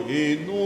e 0.00 0.38
no 0.46 0.65